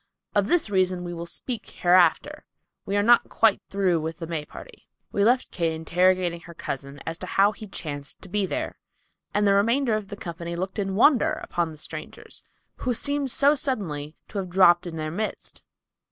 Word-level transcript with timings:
Of 0.33 0.47
this 0.47 0.71
reason 0.71 1.03
we 1.03 1.13
will 1.13 1.27
speak 1.27 1.67
hereafter. 1.69 2.43
We 2.87 2.97
are 2.97 3.03
not 3.03 3.29
quite 3.29 3.61
through 3.69 3.99
with 4.01 4.17
the 4.17 4.25
May 4.25 4.45
party. 4.45 4.87
We 5.11 5.23
left 5.23 5.51
Kate 5.51 5.73
interrogating 5.73 6.39
her 6.39 6.55
cousin 6.55 6.99
as 7.05 7.19
to 7.19 7.27
how 7.27 7.51
he 7.51 7.67
chanced 7.67 8.19
to 8.23 8.27
be 8.27 8.47
there, 8.47 8.79
and 9.31 9.45
the 9.45 9.53
remainder 9.53 9.93
of 9.93 10.07
the 10.07 10.17
company 10.17 10.55
looked 10.55 10.79
in 10.79 10.95
wonder 10.95 11.33
upon 11.43 11.69
the 11.69 11.77
strangers, 11.77 12.41
who 12.77 12.95
seemed 12.95 13.29
so 13.29 13.53
suddenly 13.53 14.15
to 14.29 14.39
have 14.39 14.49
dropped 14.49 14.87
in 14.87 14.95
their 14.95 15.11
midst. 15.11 15.61